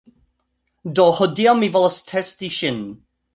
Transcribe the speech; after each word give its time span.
Do, 0.99 1.05
hodiaŭ 1.17 1.53
mi 1.59 1.69
volas 1.77 1.99
testi 2.13 2.51
ŝin 2.57 2.81